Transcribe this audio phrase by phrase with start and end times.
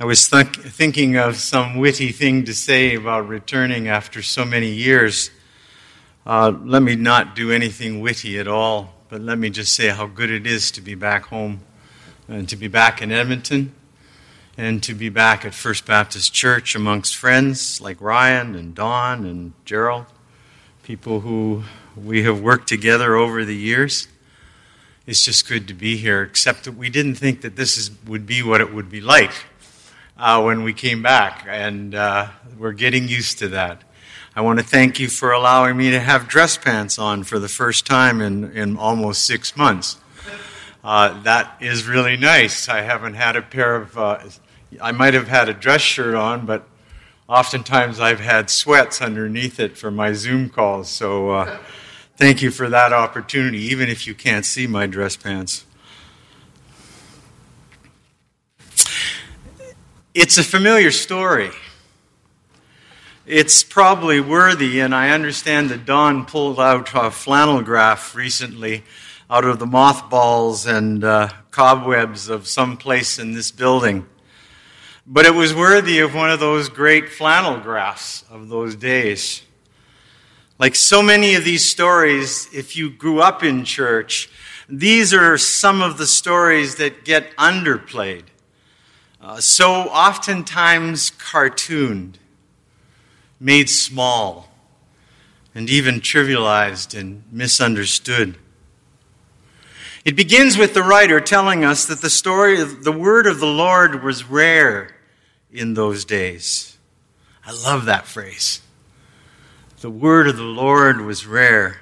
[0.00, 4.68] I was th- thinking of some witty thing to say about returning after so many
[4.68, 5.32] years.
[6.24, 10.06] Uh, let me not do anything witty at all, but let me just say how
[10.06, 11.62] good it is to be back home
[12.28, 13.72] and to be back in Edmonton
[14.56, 19.52] and to be back at First Baptist Church amongst friends like Ryan and Don and
[19.64, 20.06] Gerald,
[20.84, 21.64] people who
[21.96, 24.06] we have worked together over the years.
[25.08, 28.26] It's just good to be here, except that we didn't think that this is, would
[28.26, 29.32] be what it would be like
[30.18, 32.28] uh, when we came back, and uh,
[32.58, 33.84] we're getting used to that.
[34.34, 37.48] I want to thank you for allowing me to have dress pants on for the
[37.48, 39.96] first time in, in almost six months.
[40.82, 42.68] Uh, that is really nice.
[42.68, 44.20] I haven't had a pair of, uh,
[44.80, 46.64] I might have had a dress shirt on, but
[47.28, 50.88] oftentimes I've had sweats underneath it for my Zoom calls.
[50.88, 51.58] So uh,
[52.16, 55.64] thank you for that opportunity, even if you can't see my dress pants.
[60.14, 61.50] It's a familiar story.
[63.26, 68.84] It's probably worthy, and I understand that Don pulled out a flannel graph recently
[69.28, 74.06] out of the mothballs and uh, cobwebs of some place in this building.
[75.06, 79.42] But it was worthy of one of those great flannel graphs of those days.
[80.58, 84.30] Like so many of these stories, if you grew up in church,
[84.70, 88.24] these are some of the stories that get underplayed
[89.20, 92.18] uh, so oftentimes cartooned,
[93.40, 94.48] made small,
[95.54, 98.36] and even trivialized and misunderstood.
[100.04, 103.46] It begins with the writer telling us that the story of the word of the
[103.46, 104.96] Lord was rare
[105.52, 106.78] in those days.
[107.44, 108.60] I love that phrase.
[109.80, 111.80] The word of the Lord was rare.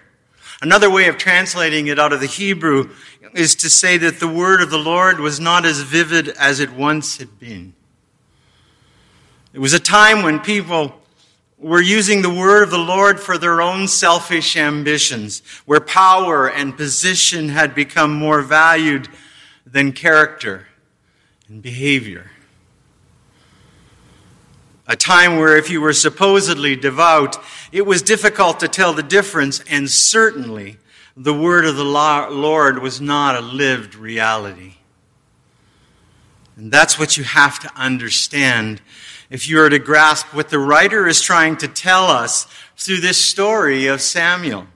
[0.63, 2.91] Another way of translating it out of the Hebrew
[3.35, 6.73] is to say that the word of the Lord was not as vivid as it
[6.73, 7.75] once had been.
[9.53, 11.01] It was a time when people
[11.59, 16.77] were using the word of the Lord for their own selfish ambitions, where power and
[16.77, 19.09] position had become more valued
[19.65, 20.67] than character
[21.49, 22.31] and behavior.
[24.89, 27.37] A time where if you were supposedly devout,
[27.73, 30.79] it was difficult to tell the difference, and certainly
[31.17, 34.75] the word of the Lord was not a lived reality.
[36.57, 38.81] And that's what you have to understand
[39.29, 42.47] if you are to grasp what the writer is trying to tell us
[42.77, 44.67] through this story of Samuel.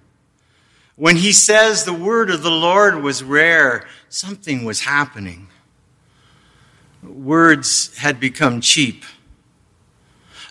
[0.96, 5.48] When he says the word of the Lord was rare, something was happening.
[7.02, 9.04] Words had become cheap.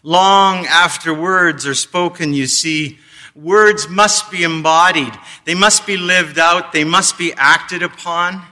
[0.03, 2.99] Long after words are spoken, you see,
[3.35, 5.13] Words must be embodied,
[5.45, 8.43] they must be lived out, they must be acted upon,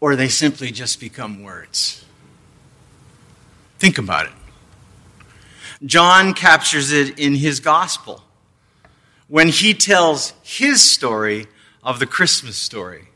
[0.00, 2.04] or they simply just become words.
[3.78, 4.32] Think about it.
[5.84, 8.22] John captures it in his gospel
[9.28, 11.48] when he tells his story
[11.82, 13.08] of the Christmas story.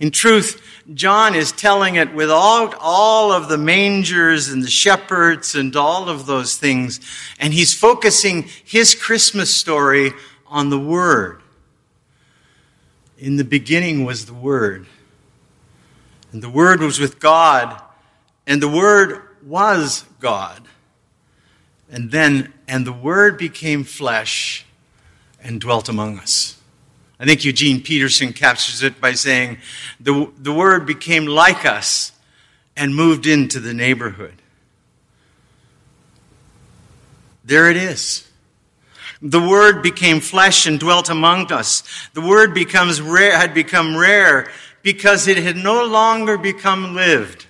[0.00, 0.62] In truth,
[0.94, 6.26] John is telling it without all of the mangers and the shepherds and all of
[6.26, 7.00] those things.
[7.40, 10.12] And he's focusing his Christmas story
[10.46, 11.42] on the Word.
[13.18, 14.86] In the beginning was the Word.
[16.32, 17.82] And the Word was with God.
[18.46, 20.62] And the Word was God.
[21.90, 24.64] And then, and the Word became flesh
[25.42, 26.57] and dwelt among us.
[27.20, 29.58] I think Eugene Peterson captures it by saying,
[29.98, 32.12] the, the word became like us
[32.76, 34.34] and moved into the neighborhood.
[37.44, 38.28] There it is.
[39.20, 41.82] The word became flesh and dwelt among us.
[42.14, 44.48] The word becomes rare, had become rare
[44.82, 47.46] because it had no longer become lived.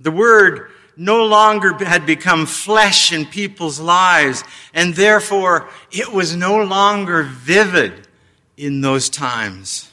[0.00, 6.62] The word no longer had become flesh in people's lives, and therefore it was no
[6.62, 8.08] longer vivid
[8.56, 9.90] in those times.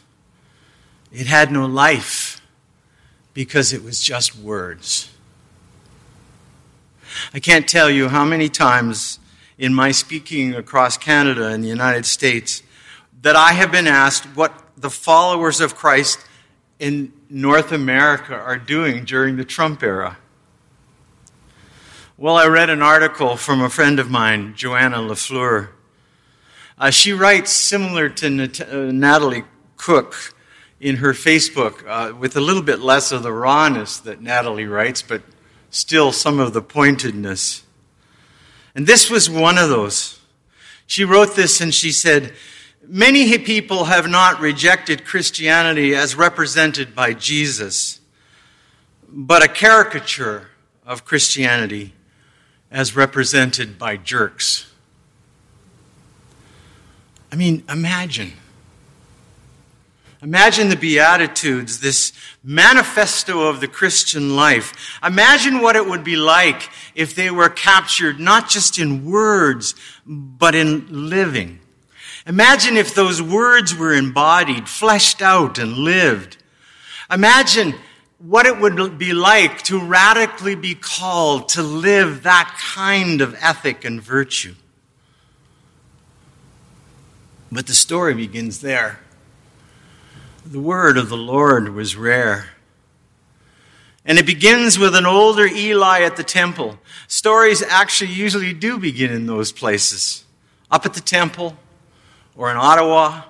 [1.12, 2.42] It had no life
[3.34, 5.10] because it was just words.
[7.34, 9.20] I can't tell you how many times
[9.58, 12.64] in my speaking across Canada and the United States
[13.22, 16.20] that I have been asked what the followers of Christ
[16.80, 20.18] in North America are doing during the Trump era.
[22.18, 25.70] Well, I read an article from a friend of mine, Joanna LaFleur,
[26.80, 29.44] uh, she writes similar to Nat- uh, Natalie
[29.76, 30.34] Cook
[30.80, 35.02] in her Facebook, uh, with a little bit less of the rawness that Natalie writes,
[35.02, 35.22] but
[35.70, 37.64] still some of the pointedness.
[38.74, 40.20] And this was one of those.
[40.88, 42.34] She wrote this and she said,
[42.88, 48.00] Many people have not rejected Christianity as represented by Jesus,
[49.08, 50.48] but a caricature
[50.86, 51.94] of Christianity
[52.72, 54.69] as represented by jerks.
[57.32, 58.34] I mean, imagine.
[60.22, 62.12] Imagine the Beatitudes, this
[62.44, 65.00] manifesto of the Christian life.
[65.02, 70.56] Imagine what it would be like if they were captured not just in words, but
[70.56, 71.60] in living.
[72.28, 76.36] Imagine if those words were embodied, fleshed out, and lived.
[77.10, 77.76] Imagine
[78.18, 83.86] what it would be like to radically be called to live that kind of ethic
[83.86, 84.54] and virtue.
[87.52, 89.00] But the story begins there.
[90.46, 92.52] The word of the Lord was rare.
[94.06, 96.80] And it begins with an older Eli at the temple.
[97.08, 100.26] Stories actually usually do begin in those places
[100.72, 101.58] up at the temple,
[102.36, 103.24] or in Ottawa,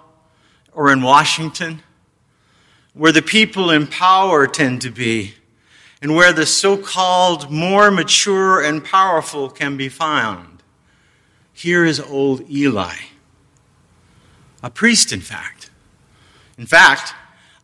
[0.74, 1.82] or in Washington
[2.94, 5.34] where the people in power tend to be,
[6.02, 10.62] and where the so called more mature and powerful can be found.
[11.54, 12.96] Here is old Eli,
[14.62, 15.70] a priest, in fact.
[16.58, 17.14] In fact,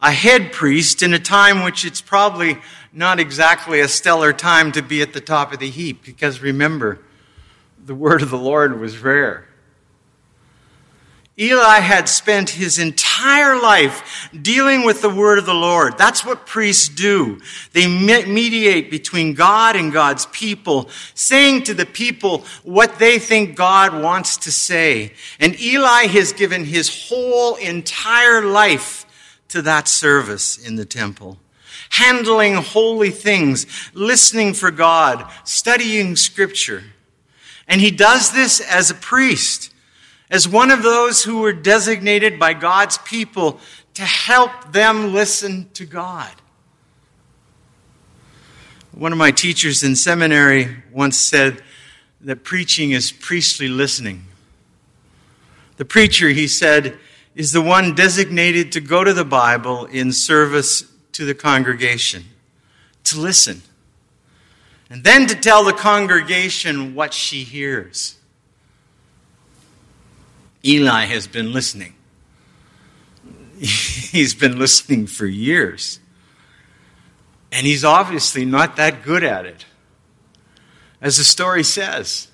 [0.01, 2.57] a head priest in a time which it's probably
[2.94, 7.00] not exactly a stellar time to be at the top of the heap, because remember,
[7.83, 9.47] the word of the Lord was rare.
[11.37, 15.97] Eli had spent his entire life dealing with the word of the Lord.
[15.97, 17.41] That's what priests do.
[17.73, 24.01] They mediate between God and God's people, saying to the people what they think God
[24.01, 25.11] wants to say.
[25.37, 29.05] And Eli has given his whole entire life
[29.49, 31.37] to that service in the temple.
[31.89, 36.83] Handling holy things, listening for God, studying scripture.
[37.67, 39.73] And he does this as a priest
[40.30, 43.60] as one of those who were designated by God's people
[43.94, 46.31] to help them listen to God.
[48.92, 51.62] One of my teachers in seminary once said
[52.22, 54.25] that preaching is priestly listening.
[55.77, 56.98] The preacher, he said,
[57.36, 62.24] is the one designated to go to the Bible in service to the congregation,
[63.04, 63.62] to listen,
[64.89, 68.18] and then to tell the congregation what she hears.
[70.65, 71.94] Eli has been listening.
[73.59, 76.00] He's been listening for years.
[77.51, 79.65] And he's obviously not that good at it.
[81.00, 82.27] As the story says,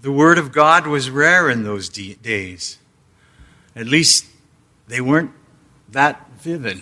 [0.00, 2.78] the Word of God was rare in those days.
[3.74, 4.26] At least
[4.86, 5.32] they weren't
[5.88, 6.80] that vivid.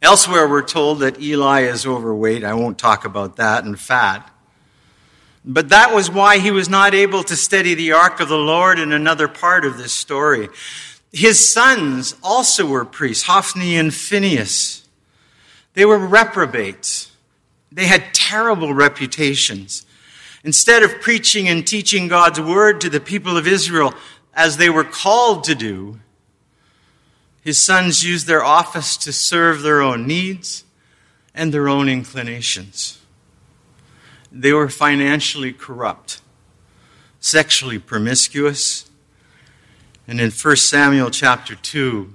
[0.00, 2.44] Elsewhere, we're told that Eli is overweight.
[2.44, 4.30] I won't talk about that, and fat.
[5.44, 8.78] But that was why he was not able to steady the ark of the Lord
[8.78, 10.48] in another part of this story.
[11.12, 14.88] His sons also were priests, Hophni and Phinehas.
[15.74, 17.12] They were reprobates.
[17.70, 19.84] They had terrible reputations.
[20.44, 23.94] Instead of preaching and teaching God's word to the people of Israel
[24.34, 26.00] as they were called to do,
[27.42, 30.64] his sons used their office to serve their own needs
[31.34, 32.98] and their own inclinations.
[34.36, 36.20] They were financially corrupt,
[37.20, 38.90] sexually promiscuous.
[40.08, 42.12] And in 1 Samuel chapter 2,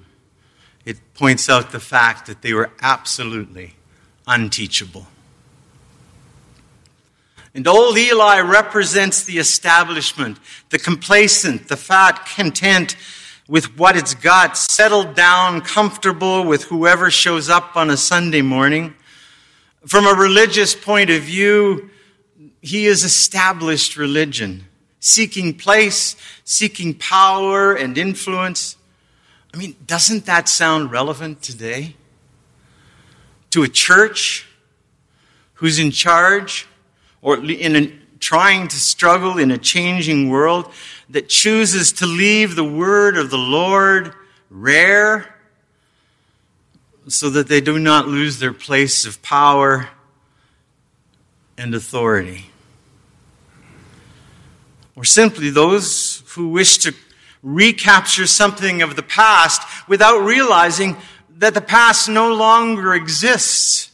[0.84, 3.76] it points out the fact that they were absolutely
[4.28, 5.08] unteachable.
[7.56, 10.40] And old Eli represents the establishment,
[10.72, 12.98] the complacent, the fat, content
[13.48, 18.94] with what it's got, settled down, comfortable with whoever shows up on a Sunday morning.
[19.86, 21.90] From a religious point of view,
[22.62, 24.66] he has established religion,
[25.00, 28.76] seeking place, seeking power and influence.
[29.54, 31.96] I mean, doesn't that sound relevant today?
[33.52, 34.48] To a church
[35.56, 36.68] who's in charge
[37.22, 40.72] or in a, trying to struggle in a changing world
[41.10, 44.14] that chooses to leave the word of the Lord
[44.50, 45.36] rare
[47.08, 49.90] so that they do not lose their place of power
[51.58, 52.49] and authority.
[54.96, 56.94] Or simply those who wish to
[57.42, 60.98] recapture something of the past without realizing
[61.38, 63.92] that the past no longer exists.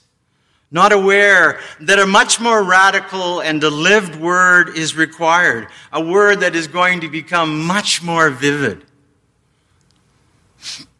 [0.71, 5.67] Not aware that a much more radical and a lived word is required.
[5.93, 8.83] A word that is going to become much more vivid.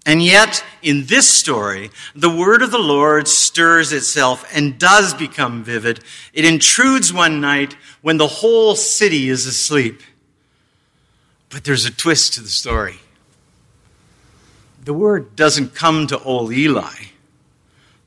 [0.05, 5.63] And yet, in this story, the word of the Lord stirs itself and does become
[5.63, 5.99] vivid.
[6.31, 10.01] It intrudes one night when the whole city is asleep.
[11.49, 12.99] But there's a twist to the story.
[14.83, 17.05] The word doesn't come to old Eli.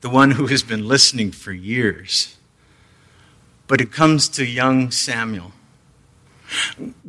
[0.01, 2.37] the one who has been listening for years.
[3.67, 5.51] But it comes to young Samuel.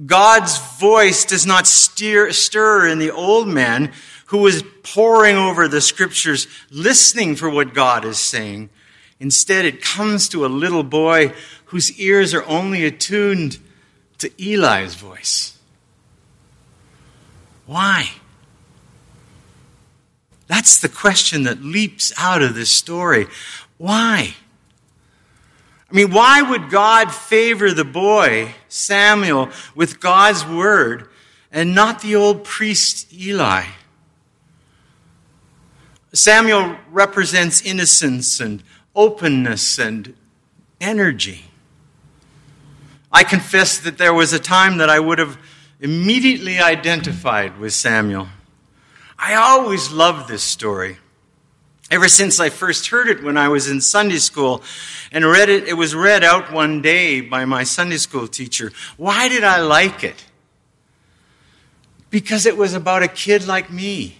[0.06, 3.92] God's voice does not steer, stir in the old man
[4.30, 8.70] who is poring over the scriptures, listening for what God is saying.
[9.18, 11.32] Instead, it comes to a little boy
[11.66, 13.58] whose ears are only attuned
[14.18, 15.58] to Eli's voice.
[17.66, 18.08] Why?
[20.46, 23.26] That's the question that leaps out of this story.
[23.78, 24.34] Why?
[25.90, 31.08] I mean, why would God favor the boy, Samuel, with God's word
[31.50, 33.64] and not the old priest Eli?
[36.12, 38.62] Samuel represents innocence and
[38.94, 40.14] openness and
[40.80, 41.44] energy.
[43.12, 45.38] I confess that there was a time that I would have
[45.80, 48.28] immediately identified with Samuel.
[49.18, 50.98] I always loved this story.
[51.90, 54.62] Ever since I first heard it when I was in Sunday school
[55.10, 58.70] and read it, it was read out one day by my Sunday school teacher.
[58.96, 60.24] Why did I like it?
[62.08, 64.19] Because it was about a kid like me.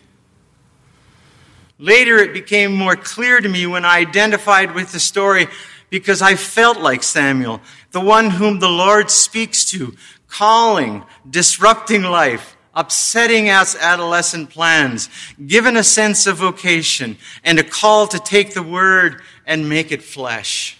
[1.80, 5.49] Later, it became more clear to me when I identified with the story
[5.88, 9.96] because I felt like Samuel, the one whom the Lord speaks to,
[10.28, 15.08] calling, disrupting life, upsetting us adolescent plans,
[15.46, 20.02] given a sense of vocation, and a call to take the word and make it
[20.02, 20.78] flesh.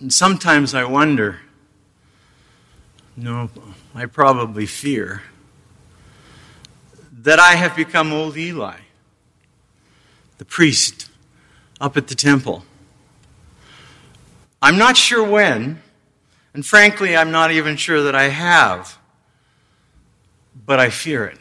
[0.00, 1.38] And sometimes I wonder,
[3.16, 3.48] no,
[3.94, 5.22] I probably fear,
[7.12, 8.78] that I have become old Eli,
[10.38, 11.10] the priest
[11.80, 12.64] up at the temple.
[14.60, 15.80] I'm not sure when,
[16.54, 18.98] and frankly, I'm not even sure that I have,
[20.66, 21.38] but I fear it.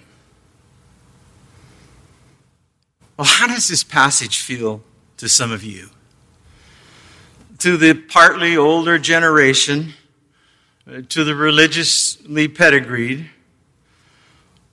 [3.17, 4.83] Well, how does this passage feel
[5.17, 5.89] to some of you?
[7.59, 9.93] To the partly older generation,
[10.87, 13.31] uh, to the religiously pedigreed,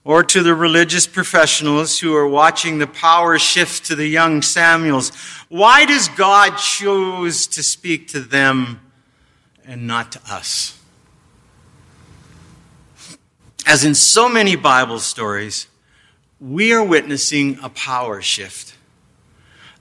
[0.05, 5.11] or to the religious professionals who are watching the power shift to the young Samuels.
[5.49, 8.81] Why does God choose to speak to them
[9.67, 10.79] and not to us?
[13.67, 15.69] As in so many Bible stories,
[16.39, 18.77] we are witnessing a power shift.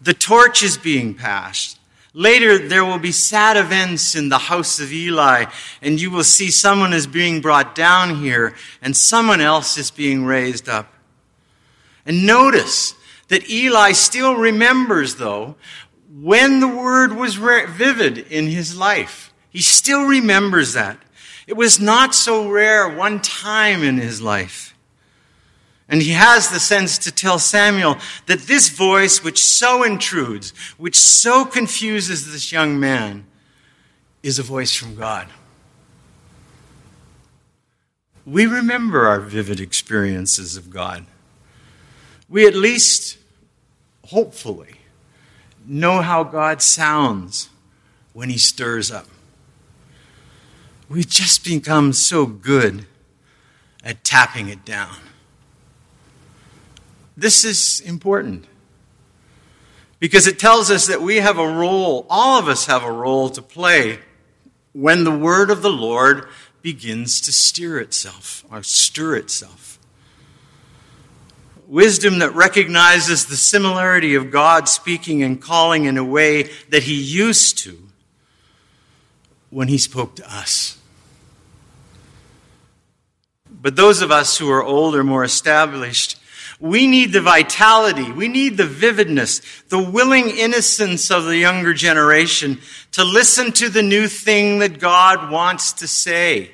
[0.02, 1.80] The torch is being passed.
[2.14, 5.46] Later, there will be sad events in the house of Eli,
[5.82, 8.54] and you will see someone is being brought down here,
[8.84, 10.94] and someone else is being raised up.
[12.06, 12.94] And notice
[13.30, 15.56] that Eli still remembers, though,
[16.14, 19.34] when the word was vivid in his life.
[19.50, 21.00] He still remembers that.
[21.48, 24.73] It was not so rare one time in his life.
[25.94, 30.98] And he has the sense to tell Samuel that this voice, which so intrudes, which
[30.98, 33.28] so confuses this young man,
[34.24, 35.28] is a voice from God.
[38.26, 41.06] We remember our vivid experiences of God.
[42.28, 43.20] We at least,
[44.08, 44.78] hopefully,
[45.64, 47.50] know how God sounds
[48.14, 49.06] when he stirs up.
[50.90, 52.88] We've just become so good
[53.84, 54.96] at tapping it down.
[57.16, 58.46] This is important
[60.00, 63.30] because it tells us that we have a role, all of us have a role
[63.30, 64.00] to play
[64.74, 66.28] when the word of the Lord
[66.62, 69.80] begins to steer itself or stir itself.
[71.68, 77.00] Wisdom that recognizes the similarity of God speaking and calling in a way that he
[77.00, 77.78] used to
[79.50, 80.80] when he spoke to us.
[83.50, 86.18] But those of us who are older, more established,
[86.64, 92.58] we need the vitality, we need the vividness, the willing innocence of the younger generation
[92.94, 96.52] to listen to the new thing that God wants to say.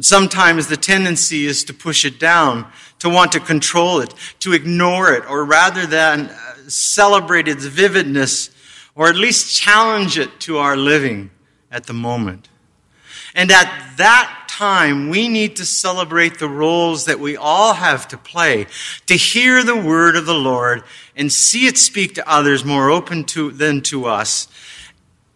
[0.00, 5.12] Sometimes the tendency is to push it down, to want to control it, to ignore
[5.12, 8.48] it, or rather than uh, celebrate its vividness,
[8.94, 11.28] or at least challenge it to our living
[11.70, 12.48] at the moment.
[13.34, 18.18] And at that time, we need to celebrate the roles that we all have to
[18.18, 18.66] play
[19.06, 20.82] to hear the word of the Lord
[21.16, 24.48] and see it speak to others more open to, than to us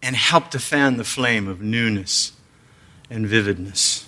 [0.03, 2.33] and help to fan the flame of newness
[3.09, 4.07] and vividness.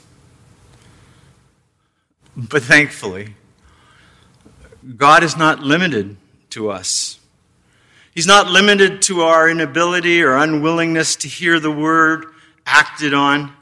[2.36, 3.34] But thankfully,
[4.98, 6.16] God is not limited
[6.52, 7.20] to us.
[8.14, 12.28] He's not limited to our inability or unwillingness to hear the word
[12.68, 13.57] acted on.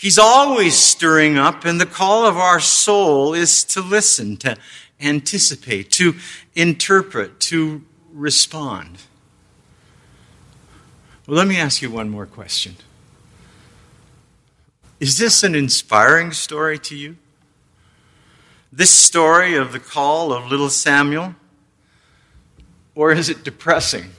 [0.00, 4.56] He's always stirring up, and the call of our soul is to listen, to
[4.98, 6.14] anticipate, to
[6.54, 8.96] interpret, to respond.
[11.26, 12.76] Well, let me ask you one more question.
[15.00, 17.18] Is this an inspiring story to you?
[18.72, 21.34] This story of the call of little Samuel?
[22.94, 24.12] Or is it depressing?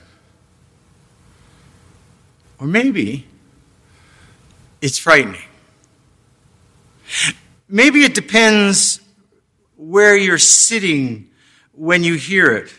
[2.60, 3.26] Or maybe
[4.80, 5.42] it's frightening.
[7.68, 9.00] Maybe it depends
[9.76, 11.30] where you're sitting
[11.72, 12.72] when you hear it.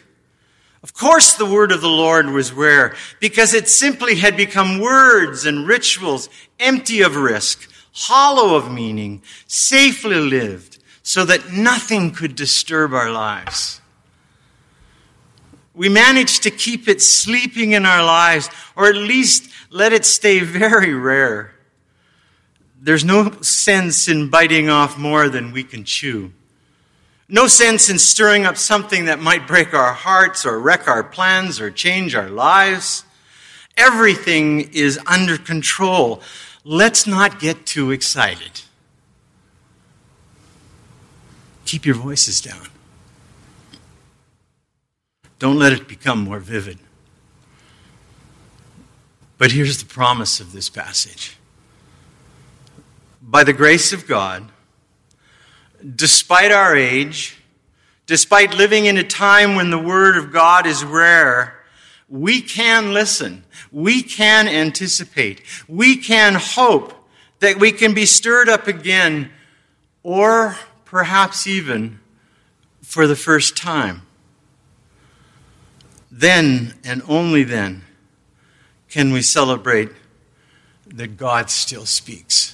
[0.83, 5.45] Of course, the word of the Lord was rare because it simply had become words
[5.45, 12.93] and rituals empty of risk, hollow of meaning, safely lived, so that nothing could disturb
[12.93, 13.81] our lives.
[15.73, 20.39] We managed to keep it sleeping in our lives, or at least let it stay
[20.41, 21.55] very rare.
[22.83, 26.33] There's no sense in biting off more than we can chew.
[27.29, 31.61] No sense in stirring up something that might break our hearts or wreck our plans
[31.61, 33.05] or change our lives.
[33.77, 36.21] Everything is under control.
[36.65, 38.63] Let's not get too excited.
[41.63, 42.67] Keep your voices down.
[45.39, 46.79] Don't let it become more vivid.
[49.37, 51.37] But here's the promise of this passage.
[53.25, 54.51] By the grace of God,
[55.95, 57.37] despite our age,
[58.05, 61.63] despite living in a time when the Word of God is rare,
[62.09, 63.45] we can listen.
[63.71, 65.41] We can anticipate.
[65.69, 66.93] We can hope
[67.39, 69.31] that we can be stirred up again,
[70.03, 71.99] or perhaps even
[72.81, 74.03] for the first time.
[76.11, 77.83] Then and only then
[78.89, 79.89] can we celebrate
[80.85, 82.52] that God still speaks.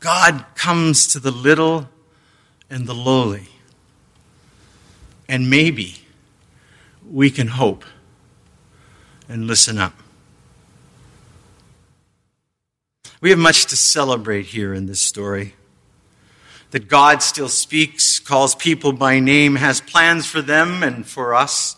[0.00, 1.88] God comes to the little
[2.70, 3.48] and the lowly.
[5.28, 5.96] And maybe
[7.10, 7.84] we can hope
[9.28, 9.94] and listen up.
[13.20, 15.54] We have much to celebrate here in this story.
[16.70, 21.76] That God still speaks, calls people by name, has plans for them and for us.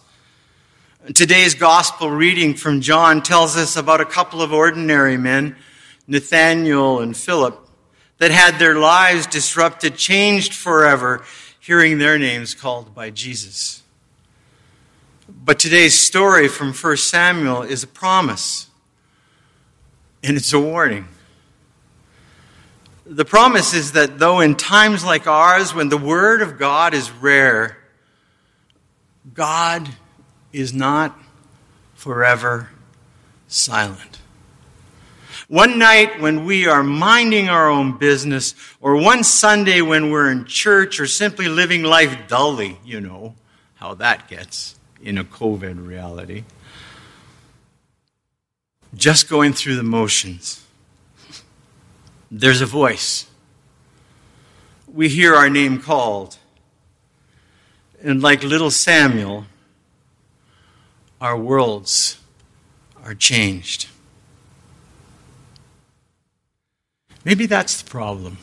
[1.14, 5.56] Today's gospel reading from John tells us about a couple of ordinary men,
[6.06, 7.59] Nathaniel and Philip,
[8.20, 11.24] that had their lives disrupted, changed forever,
[11.58, 13.82] hearing their names called by Jesus.
[15.26, 18.68] But today's story from 1 Samuel is a promise,
[20.22, 21.08] and it's a warning.
[23.06, 27.10] The promise is that though in times like ours, when the Word of God is
[27.10, 27.78] rare,
[29.32, 29.88] God
[30.52, 31.18] is not
[31.94, 32.68] forever
[33.48, 34.19] silent.
[35.50, 40.44] One night when we are minding our own business, or one Sunday when we're in
[40.44, 43.34] church or simply living life dully, you know
[43.74, 46.44] how that gets in a COVID reality.
[48.94, 50.64] Just going through the motions.
[52.30, 53.26] There's a voice.
[54.86, 56.38] We hear our name called.
[58.00, 59.46] And like little Samuel,
[61.20, 62.20] our worlds
[63.04, 63.88] are changed.
[67.24, 68.38] Maybe that's the problem.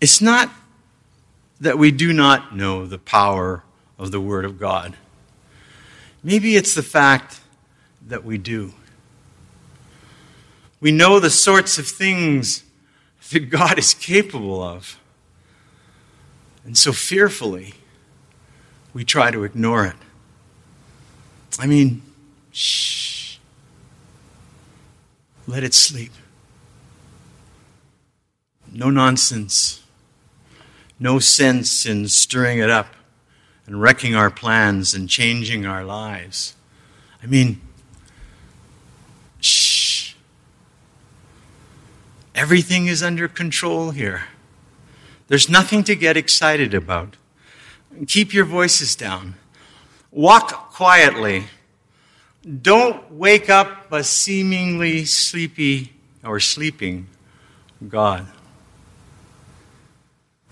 [0.00, 0.50] It's not
[1.60, 3.64] that we do not know the power
[3.98, 4.96] of the Word of God.
[6.22, 7.40] Maybe it's the fact
[8.06, 8.72] that we do.
[10.80, 12.64] We know the sorts of things
[13.30, 14.98] that God is capable of.
[16.64, 17.74] And so fearfully,
[18.92, 19.96] we try to ignore it.
[21.58, 22.02] I mean,
[22.52, 23.19] shh.
[25.50, 26.12] Let it sleep.
[28.72, 29.82] No nonsense.
[31.00, 32.94] No sense in stirring it up
[33.66, 36.54] and wrecking our plans and changing our lives.
[37.20, 37.60] I mean,
[39.40, 40.14] shh.
[42.32, 44.28] Everything is under control here.
[45.26, 47.16] There's nothing to get excited about.
[48.06, 49.34] Keep your voices down.
[50.12, 51.46] Walk quietly.
[52.42, 55.92] Don't wake up a seemingly sleepy
[56.24, 57.08] or sleeping
[57.86, 58.26] God.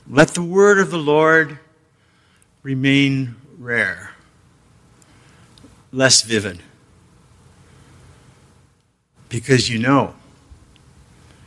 [0.07, 1.59] Let the word of the Lord
[2.62, 4.12] remain rare,
[5.92, 6.62] less vivid.
[9.29, 10.14] Because you know,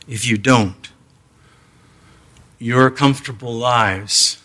[0.08, 0.89] if you don't,
[2.60, 4.38] your comfortable lives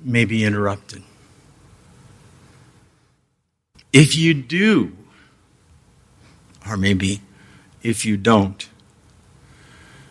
[0.00, 1.02] may be interrupted.
[3.94, 4.96] If you do,
[6.68, 7.20] or maybe
[7.80, 8.68] if you don't,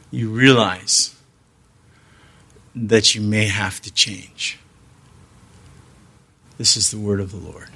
[0.10, 1.14] you realize
[2.74, 4.58] that you may have to change.
[6.58, 7.72] This is the word of the Lord.